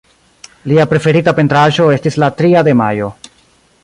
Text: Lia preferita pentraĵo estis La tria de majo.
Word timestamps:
Lia 0.71 0.85
preferita 0.93 1.35
pentraĵo 1.39 1.85
estis 1.97 2.17
La 2.23 2.31
tria 2.39 2.65
de 2.69 2.77
majo. 2.81 3.11